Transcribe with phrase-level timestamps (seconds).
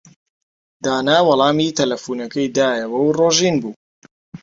[0.83, 3.73] دانا وەڵامی تەلەفۆنەکەی دایەوە و ڕۆژین بوو.